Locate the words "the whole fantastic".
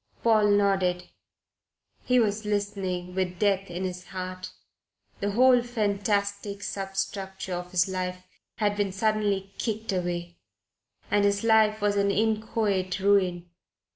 5.19-6.63